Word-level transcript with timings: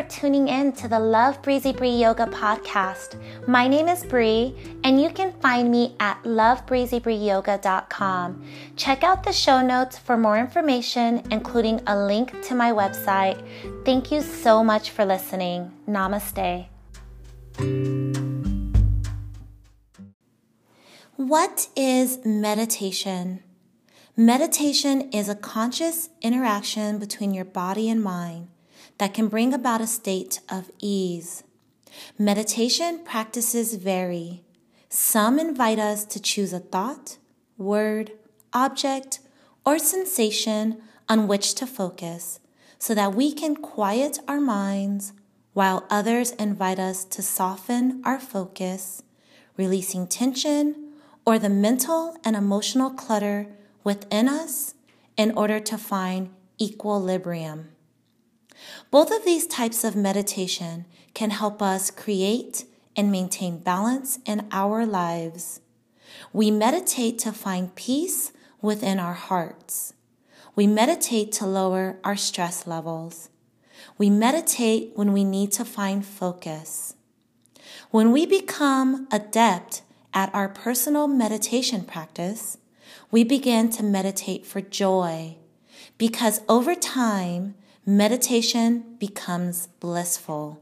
for 0.00 0.08
tuning 0.08 0.48
in 0.48 0.72
to 0.72 0.88
the 0.88 0.98
Love 0.98 1.40
Breezy 1.42 1.72
Bree 1.72 1.90
Yoga 1.90 2.24
podcast. 2.26 3.20
My 3.46 3.68
name 3.68 3.86
is 3.86 4.02
Bree, 4.02 4.56
and 4.82 4.98
you 5.00 5.10
can 5.10 5.32
find 5.40 5.70
me 5.70 5.94
at 6.00 6.22
lovebreezybreeyoga.com. 6.22 8.42
Check 8.76 9.04
out 9.04 9.22
the 9.22 9.32
show 9.32 9.60
notes 9.60 9.98
for 9.98 10.16
more 10.16 10.38
information, 10.38 11.22
including 11.30 11.82
a 11.86 12.06
link 12.06 12.32
to 12.44 12.54
my 12.54 12.72
website. 12.72 13.46
Thank 13.84 14.10
you 14.10 14.22
so 14.22 14.64
much 14.64 14.88
for 14.90 15.04
listening. 15.04 15.70
Namaste. 15.86 16.66
What 21.16 21.68
is 21.76 22.24
meditation? 22.24 23.42
Meditation 24.16 25.10
is 25.12 25.28
a 25.28 25.34
conscious 25.34 26.08
interaction 26.22 26.98
between 26.98 27.34
your 27.34 27.44
body 27.44 27.90
and 27.90 28.02
mind 28.02 28.48
that 29.00 29.14
can 29.14 29.28
bring 29.28 29.54
about 29.54 29.80
a 29.80 29.86
state 29.86 30.40
of 30.50 30.70
ease. 30.78 31.42
Meditation 32.18 33.00
practices 33.02 33.74
vary. 33.74 34.44
Some 34.90 35.38
invite 35.38 35.78
us 35.78 36.04
to 36.04 36.20
choose 36.20 36.52
a 36.52 36.58
thought, 36.58 37.16
word, 37.56 38.12
object, 38.52 39.20
or 39.64 39.78
sensation 39.78 40.82
on 41.08 41.26
which 41.26 41.54
to 41.54 41.66
focus 41.66 42.40
so 42.78 42.94
that 42.94 43.14
we 43.14 43.32
can 43.32 43.56
quiet 43.56 44.18
our 44.28 44.40
minds, 44.40 45.14
while 45.54 45.86
others 45.88 46.32
invite 46.32 46.78
us 46.78 47.02
to 47.06 47.22
soften 47.22 48.02
our 48.04 48.20
focus, 48.20 49.02
releasing 49.56 50.06
tension 50.06 50.92
or 51.24 51.38
the 51.38 51.48
mental 51.48 52.18
and 52.22 52.36
emotional 52.36 52.90
clutter 52.90 53.46
within 53.82 54.28
us 54.28 54.74
in 55.16 55.30
order 55.32 55.58
to 55.58 55.78
find 55.78 56.28
equilibrium. 56.60 57.70
Both 58.90 59.10
of 59.10 59.24
these 59.24 59.46
types 59.46 59.84
of 59.84 59.96
meditation 59.96 60.84
can 61.14 61.30
help 61.30 61.62
us 61.62 61.90
create 61.90 62.64
and 62.96 63.10
maintain 63.10 63.58
balance 63.58 64.18
in 64.24 64.46
our 64.52 64.84
lives. 64.84 65.60
We 66.32 66.50
meditate 66.50 67.18
to 67.20 67.32
find 67.32 67.74
peace 67.74 68.32
within 68.60 68.98
our 68.98 69.14
hearts. 69.14 69.94
We 70.54 70.66
meditate 70.66 71.32
to 71.32 71.46
lower 71.46 71.98
our 72.04 72.16
stress 72.16 72.66
levels. 72.66 73.30
We 73.96 74.10
meditate 74.10 74.92
when 74.94 75.12
we 75.12 75.24
need 75.24 75.52
to 75.52 75.64
find 75.64 76.04
focus. 76.04 76.94
When 77.90 78.12
we 78.12 78.26
become 78.26 79.08
adept 79.10 79.82
at 80.12 80.34
our 80.34 80.48
personal 80.48 81.06
meditation 81.06 81.84
practice, 81.84 82.58
we 83.10 83.24
begin 83.24 83.70
to 83.70 83.82
meditate 83.82 84.44
for 84.44 84.60
joy 84.60 85.36
because 85.98 86.40
over 86.48 86.74
time, 86.74 87.54
meditation 87.86 88.96
becomes 88.98 89.68
blissful. 89.78 90.60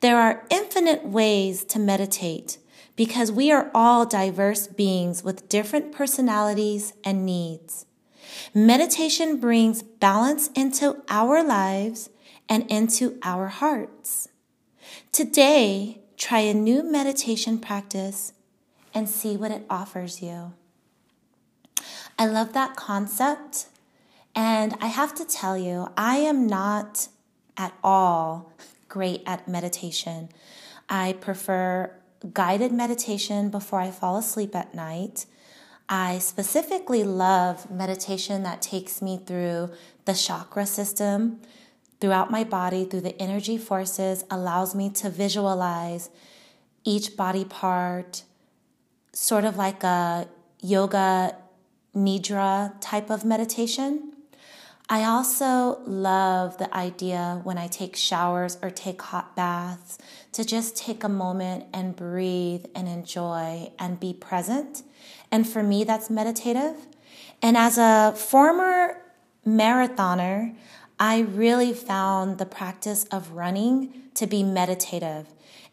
There 0.00 0.18
are 0.18 0.46
infinite 0.50 1.04
ways 1.04 1.64
to 1.66 1.78
meditate 1.78 2.58
because 2.96 3.30
we 3.30 3.52
are 3.52 3.70
all 3.74 4.04
diverse 4.04 4.66
beings 4.66 5.22
with 5.22 5.48
different 5.48 5.92
personalities 5.92 6.92
and 7.04 7.24
needs. 7.24 7.86
Meditation 8.54 9.38
brings 9.38 9.82
balance 9.82 10.48
into 10.54 11.02
our 11.08 11.42
lives 11.42 12.10
and 12.48 12.68
into 12.70 13.18
our 13.22 13.48
hearts. 13.48 14.28
Today, 15.12 16.00
try 16.16 16.40
a 16.40 16.54
new 16.54 16.82
meditation 16.82 17.58
practice 17.58 18.32
and 18.94 19.08
see 19.08 19.36
what 19.36 19.50
it 19.50 19.64
offers 19.70 20.22
you. 20.22 20.52
I 22.18 22.26
love 22.26 22.52
that 22.54 22.74
concept 22.74 23.66
and 24.38 24.76
I 24.80 24.86
have 24.86 25.16
to 25.16 25.24
tell 25.24 25.58
you, 25.58 25.88
I 25.96 26.18
am 26.18 26.46
not 26.46 27.08
at 27.56 27.74
all 27.82 28.52
great 28.88 29.24
at 29.26 29.48
meditation. 29.48 30.28
I 30.88 31.14
prefer 31.14 31.92
guided 32.32 32.70
meditation 32.70 33.50
before 33.50 33.80
I 33.80 33.90
fall 33.90 34.16
asleep 34.16 34.54
at 34.54 34.76
night. 34.76 35.26
I 35.88 36.18
specifically 36.18 37.02
love 37.02 37.68
meditation 37.68 38.44
that 38.44 38.62
takes 38.62 39.02
me 39.02 39.20
through 39.26 39.72
the 40.04 40.14
chakra 40.14 40.66
system, 40.66 41.40
throughout 42.00 42.30
my 42.30 42.44
body, 42.44 42.84
through 42.84 43.00
the 43.00 43.20
energy 43.20 43.58
forces, 43.58 44.24
allows 44.30 44.72
me 44.72 44.88
to 44.90 45.10
visualize 45.10 46.10
each 46.84 47.16
body 47.16 47.44
part, 47.44 48.22
sort 49.12 49.44
of 49.44 49.56
like 49.56 49.82
a 49.82 50.28
yoga 50.62 51.34
nidra 51.92 52.74
type 52.80 53.10
of 53.10 53.24
meditation. 53.24 54.12
I 54.90 55.04
also 55.04 55.80
love 55.84 56.56
the 56.56 56.74
idea 56.74 57.40
when 57.44 57.58
I 57.58 57.66
take 57.66 57.94
showers 57.94 58.56
or 58.62 58.70
take 58.70 59.02
hot 59.02 59.36
baths 59.36 59.98
to 60.32 60.44
just 60.44 60.78
take 60.78 61.04
a 61.04 61.10
moment 61.10 61.66
and 61.74 61.94
breathe 61.94 62.64
and 62.74 62.88
enjoy 62.88 63.70
and 63.78 64.00
be 64.00 64.14
present. 64.14 64.82
And 65.30 65.46
for 65.46 65.62
me, 65.62 65.84
that's 65.84 66.08
meditative. 66.08 66.86
And 67.42 67.54
as 67.54 67.76
a 67.76 68.14
former 68.16 69.02
marathoner, 69.46 70.56
I 70.98 71.20
really 71.20 71.74
found 71.74 72.38
the 72.38 72.46
practice 72.46 73.04
of 73.04 73.32
running 73.32 73.92
to 74.14 74.26
be 74.26 74.42
meditative. 74.42 75.26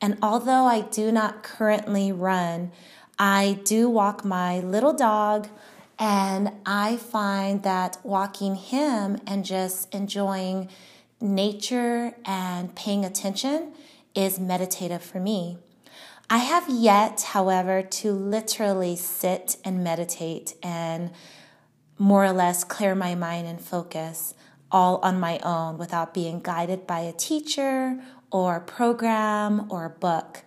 And 0.00 0.16
although 0.22 0.64
I 0.64 0.80
do 0.80 1.12
not 1.12 1.42
currently 1.42 2.12
run, 2.12 2.72
I 3.18 3.60
do 3.64 3.90
walk 3.90 4.24
my 4.24 4.60
little 4.60 4.94
dog 4.94 5.48
and 5.98 6.52
I 6.66 6.96
find 6.96 7.62
that 7.62 7.98
walking 8.02 8.56
him 8.56 9.18
and 9.26 9.44
just 9.44 9.94
enjoying 9.94 10.68
nature 11.20 12.14
and 12.24 12.74
paying 12.74 13.04
attention 13.04 13.72
is 14.14 14.38
meditative 14.40 15.02
for 15.02 15.20
me. 15.20 15.58
I 16.28 16.38
have 16.38 16.68
yet, 16.68 17.22
however, 17.22 17.82
to 17.82 18.12
literally 18.12 18.96
sit 18.96 19.56
and 19.64 19.84
meditate 19.84 20.54
and 20.62 21.10
more 21.98 22.24
or 22.24 22.32
less 22.32 22.64
clear 22.64 22.94
my 22.94 23.14
mind 23.14 23.46
and 23.46 23.60
focus 23.60 24.34
all 24.70 24.96
on 25.02 25.20
my 25.20 25.38
own 25.40 25.76
without 25.76 26.14
being 26.14 26.40
guided 26.40 26.86
by 26.86 27.00
a 27.00 27.12
teacher 27.12 28.02
or 28.30 28.56
a 28.56 28.60
program 28.60 29.70
or 29.70 29.84
a 29.84 29.90
book. 29.90 30.42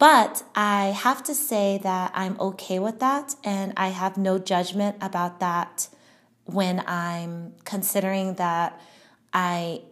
But 0.00 0.44
I 0.54 0.86
have 0.86 1.22
to 1.24 1.34
say 1.34 1.78
that 1.82 2.12
I'm 2.14 2.40
okay 2.40 2.78
with 2.78 3.00
that 3.00 3.34
and 3.44 3.74
I 3.76 3.88
have 3.88 4.16
no 4.16 4.38
judgment 4.38 4.96
about 5.02 5.40
that 5.40 5.88
when 6.46 6.82
I'm 6.86 7.52
considering 7.64 8.36
that 8.36 8.80
I 9.34 9.82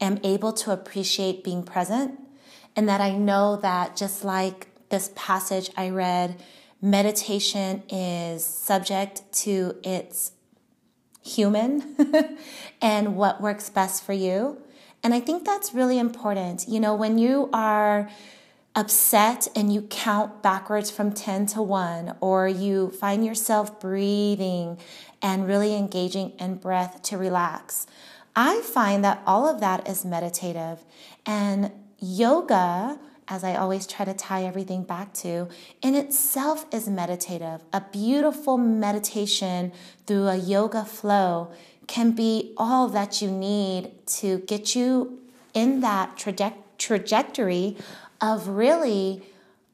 am 0.00 0.20
able 0.22 0.52
to 0.52 0.70
appreciate 0.70 1.42
being 1.42 1.64
present 1.64 2.20
and 2.76 2.88
that 2.88 3.00
I 3.00 3.16
know 3.16 3.56
that 3.56 3.96
just 3.96 4.24
like 4.24 4.68
this 4.90 5.10
passage 5.16 5.68
I 5.76 5.88
read, 5.90 6.40
meditation 6.80 7.82
is 7.88 8.44
subject 8.44 9.22
to 9.46 9.74
its 9.82 10.30
human 11.24 11.96
and 12.80 13.16
what 13.16 13.40
works 13.40 13.68
best 13.68 14.04
for 14.04 14.12
you. 14.12 14.62
And 15.02 15.12
I 15.12 15.18
think 15.18 15.44
that's 15.44 15.74
really 15.74 15.98
important. 15.98 16.68
You 16.68 16.78
know, 16.78 16.94
when 16.94 17.18
you 17.18 17.50
are 17.52 18.08
upset 18.76 19.48
and 19.56 19.72
you 19.72 19.82
count 19.82 20.42
backwards 20.42 20.90
from 20.90 21.10
10 21.10 21.46
to 21.46 21.62
1, 21.62 22.16
or 22.20 22.46
you 22.46 22.90
find 22.90 23.24
yourself 23.24 23.80
breathing 23.80 24.78
and 25.22 25.48
really 25.48 25.74
engaging 25.74 26.32
in 26.38 26.56
breath 26.56 27.00
to 27.02 27.16
relax. 27.16 27.86
I 28.36 28.60
find 28.60 29.02
that 29.02 29.22
all 29.26 29.48
of 29.48 29.60
that 29.60 29.88
is 29.88 30.04
meditative. 30.04 30.84
And 31.24 31.72
yoga, 31.98 32.98
as 33.28 33.42
I 33.42 33.56
always 33.56 33.86
try 33.86 34.04
to 34.04 34.12
tie 34.12 34.44
everything 34.44 34.82
back 34.82 35.14
to, 35.14 35.48
in 35.80 35.94
itself 35.94 36.66
is 36.70 36.86
meditative. 36.86 37.62
A 37.72 37.80
beautiful 37.80 38.58
meditation 38.58 39.72
through 40.06 40.28
a 40.28 40.36
yoga 40.36 40.84
flow 40.84 41.50
can 41.86 42.10
be 42.10 42.52
all 42.58 42.88
that 42.88 43.22
you 43.22 43.30
need 43.30 43.92
to 44.06 44.40
get 44.40 44.76
you 44.76 45.18
in 45.54 45.80
that 45.80 46.16
traje- 46.16 46.52
trajectory 46.76 47.76
of 48.20 48.48
really 48.48 49.22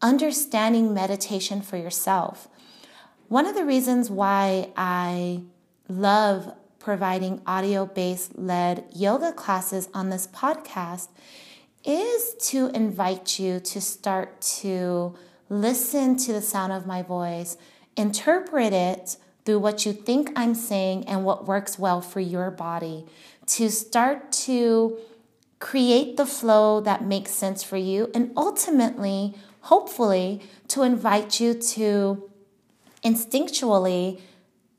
understanding 0.01 0.93
meditation 0.93 1.63
for 1.63 1.77
yourself. 1.77 2.49
One 3.29 3.47
of 3.47 3.55
the 3.55 3.65
reasons 3.65 4.11
why 4.11 4.71
I 4.77 5.43
love 5.89 6.53
providing 6.79 7.41
audio 7.47 7.87
based 7.87 8.37
led 8.37 8.85
yoga 8.95 9.33
classes 9.33 9.89
on 9.95 10.11
this 10.11 10.27
podcast 10.27 11.09
is 11.85 12.35
to 12.41 12.69
invite 12.69 13.39
you 13.39 13.61
to 13.61 13.81
start 13.81 14.41
to 14.41 15.15
listen 15.49 16.17
to 16.17 16.33
the 16.33 16.43
sound 16.43 16.73
of 16.73 16.87
my 16.87 17.03
voice, 17.03 17.57
interpret 17.97 18.73
it 18.73 19.17
through 19.45 19.59
what 19.59 19.85
you 19.85 19.93
think 19.93 20.31
I'm 20.37 20.55
saying 20.55 21.07
and 21.09 21.25
what 21.25 21.47
works 21.47 21.79
well 21.79 22.01
for 22.01 22.21
your 22.21 22.51
body, 22.51 23.07
to 23.47 23.71
start 23.71 24.33
to 24.33 24.99
create 25.63 26.17
the 26.17 26.27
flow 26.27 26.81
that 26.81 27.05
makes 27.05 27.31
sense 27.31 27.63
for 27.63 27.77
you, 27.77 28.11
and 28.13 28.33
ultimately, 28.37 29.33
hopefully, 29.61 30.43
to 30.67 30.83
invite 30.83 31.39
you 31.39 31.55
to 31.55 32.29
instinctually 33.05 34.21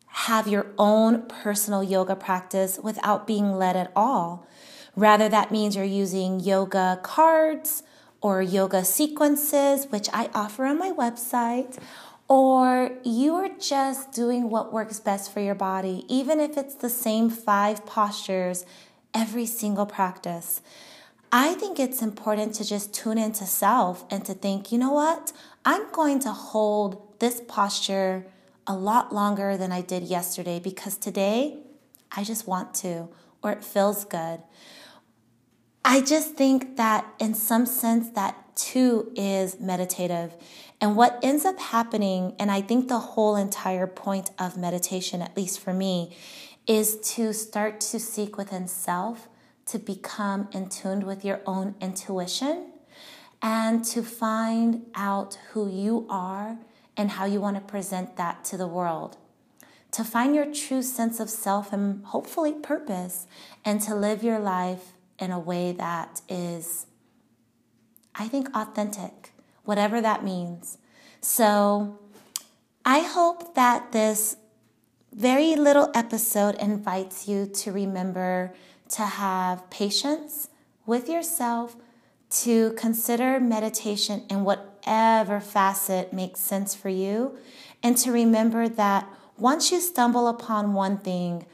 have 0.07 0.45
your 0.45 0.67
own 0.77 1.21
personal 1.27 1.81
yoga 1.81 2.15
practice 2.17 2.77
without 2.83 3.25
being 3.25 3.53
led 3.53 3.77
at 3.77 3.93
all. 3.95 4.45
Rather, 4.93 5.29
that 5.29 5.51
means 5.51 5.77
you're 5.77 5.85
using 5.85 6.41
yoga 6.41 6.99
cards 7.01 7.83
or 8.19 8.41
yoga 8.41 8.83
sequences, 8.83 9.87
which 9.89 10.09
I 10.11 10.29
offer 10.35 10.65
on 10.65 10.77
my 10.77 10.91
website, 10.91 11.77
or 12.27 12.91
you 13.03 13.35
are 13.35 13.49
just 13.57 14.11
doing 14.11 14.49
what 14.49 14.73
works 14.73 14.99
best 14.99 15.31
for 15.31 15.39
your 15.39 15.55
body, 15.55 16.03
even 16.09 16.41
if 16.41 16.57
it's 16.57 16.75
the 16.75 16.89
same 16.89 17.29
five 17.29 17.85
postures 17.85 18.65
every 19.13 19.45
single 19.45 19.85
practice. 19.85 20.61
I 21.31 21.55
think 21.55 21.79
it's 21.79 22.01
important 22.01 22.53
to 22.55 22.63
just 22.63 22.93
tune 22.93 23.17
into 23.17 23.45
self 23.45 24.05
and 24.11 24.23
to 24.25 24.33
think, 24.33 24.71
you 24.71 24.77
know 24.77 24.91
what? 24.91 25.33
I'm 25.65 25.91
going 25.91 26.19
to 26.19 26.31
hold 26.31 27.19
this 27.19 27.41
posture 27.47 28.25
a 28.67 28.75
lot 28.75 29.13
longer 29.13 29.57
than 29.57 29.71
I 29.71 29.81
did 29.81 30.03
yesterday 30.03 30.59
because 30.59 30.95
today 30.95 31.57
I 32.11 32.23
just 32.23 32.47
want 32.47 32.75
to, 32.75 33.09
or 33.41 33.51
it 33.51 33.63
feels 33.63 34.05
good. 34.05 34.41
I 35.83 36.01
just 36.01 36.35
think 36.35 36.77
that 36.77 37.05
in 37.19 37.33
some 37.33 37.65
sense, 37.65 38.09
that 38.11 38.55
too 38.55 39.11
is 39.15 39.59
meditative. 39.59 40.35
And 40.79 40.95
what 40.95 41.19
ends 41.23 41.45
up 41.45 41.59
happening, 41.59 42.35
and 42.39 42.51
I 42.51 42.61
think 42.61 42.87
the 42.87 42.99
whole 42.99 43.35
entire 43.35 43.87
point 43.87 44.31
of 44.37 44.57
meditation, 44.57 45.21
at 45.21 45.35
least 45.35 45.59
for 45.59 45.73
me, 45.73 46.15
is 46.67 46.97
to 47.15 47.33
start 47.33 47.79
to 47.81 47.99
seek 47.99 48.37
within 48.37 48.67
self 48.67 49.27
to 49.65 49.79
become 49.79 50.47
in 50.51 50.69
with 51.03 51.23
your 51.23 51.41
own 51.45 51.75
intuition 51.81 52.71
and 53.41 53.83
to 53.83 54.01
find 54.01 54.85
out 54.95 55.37
who 55.51 55.69
you 55.69 56.05
are 56.09 56.57
and 56.95 57.11
how 57.11 57.25
you 57.25 57.41
want 57.41 57.55
to 57.55 57.61
present 57.61 58.15
that 58.17 58.43
to 58.45 58.57
the 58.57 58.67
world. 58.67 59.17
To 59.91 60.03
find 60.03 60.35
your 60.35 60.51
true 60.51 60.81
sense 60.81 61.19
of 61.19 61.29
self 61.29 61.71
and 61.71 62.05
hopefully 62.05 62.53
purpose, 62.53 63.27
and 63.63 63.79
to 63.81 63.93
live 63.93 64.23
your 64.23 64.39
life 64.39 64.93
in 65.19 65.31
a 65.31 65.39
way 65.39 65.71
that 65.73 66.21
is, 66.27 66.87
I 68.15 68.27
think, 68.27 68.49
authentic, 68.55 69.33
whatever 69.63 70.01
that 70.01 70.23
means. 70.23 70.79
So 71.21 71.99
I 72.83 72.99
hope 72.99 73.53
that 73.55 73.91
this 73.91 74.37
very 75.13 75.55
little 75.55 75.91
episode 75.93 76.55
invites 76.55 77.27
you 77.27 77.45
to 77.45 77.71
remember 77.71 78.53
to 78.89 79.03
have 79.03 79.69
patience 79.69 80.49
with 80.85 81.07
yourself, 81.07 81.75
to 82.29 82.73
consider 82.73 83.39
meditation 83.39 84.23
in 84.29 84.43
whatever 84.43 85.39
facet 85.39 86.13
makes 86.13 86.39
sense 86.39 86.73
for 86.73 86.89
you, 86.89 87.37
and 87.81 87.95
to 87.97 88.11
remember 88.11 88.67
that 88.67 89.07
once 89.37 89.71
you 89.71 89.79
stumble 89.79 90.27
upon 90.27 90.73
one 90.73 90.97
thing, 90.97 91.45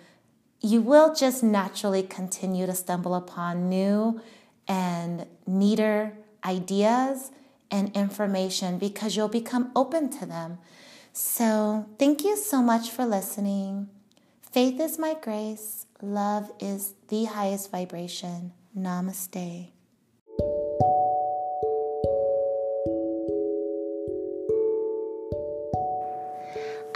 you 0.61 0.81
will 0.81 1.13
just 1.13 1.43
naturally 1.43 2.03
continue 2.03 2.65
to 2.65 2.73
stumble 2.73 3.15
upon 3.15 3.69
new 3.69 4.21
and 4.67 5.25
neater 5.45 6.13
ideas 6.45 7.31
and 7.71 7.95
information 7.95 8.77
because 8.77 9.15
you'll 9.15 9.27
become 9.27 9.71
open 9.75 10.09
to 10.09 10.25
them. 10.25 10.57
So, 11.21 11.85
thank 11.99 12.23
you 12.23 12.37
so 12.37 12.61
much 12.61 12.91
for 12.91 13.05
listening. 13.05 13.89
Faith 14.53 14.79
is 14.79 14.97
my 14.97 15.17
grace, 15.21 15.85
love 16.01 16.49
is 16.61 16.93
the 17.09 17.25
highest 17.25 17.71
vibration. 17.71 18.53
Namaste. 18.73 19.67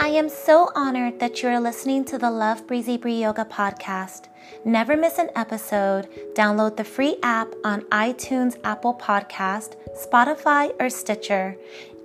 I 0.00 0.08
am 0.08 0.30
so 0.30 0.70
honored 0.74 1.20
that 1.20 1.42
you 1.42 1.50
are 1.50 1.60
listening 1.60 2.06
to 2.06 2.16
the 2.16 2.30
Love 2.30 2.66
Breezy 2.66 2.96
Bree 2.96 3.20
Yoga 3.20 3.44
podcast. 3.44 4.28
Never 4.64 4.96
miss 4.96 5.18
an 5.18 5.28
episode. 5.36 6.08
Download 6.34 6.76
the 6.76 6.84
free 6.84 7.16
app 7.22 7.48
on 7.62 7.82
iTunes, 7.92 8.56
Apple 8.64 8.94
Podcast, 8.94 9.74
Spotify, 9.94 10.72
or 10.80 10.88
Stitcher. 10.88 11.56